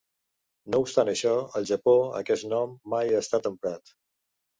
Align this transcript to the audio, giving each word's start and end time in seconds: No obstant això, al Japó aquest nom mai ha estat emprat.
No 0.73 0.77
obstant 0.85 1.11
això, 1.11 1.33
al 1.59 1.67
Japó 1.71 1.93
aquest 2.21 2.47
nom 2.55 2.73
mai 2.95 3.13
ha 3.13 3.21
estat 3.27 3.51
emprat. 3.51 3.93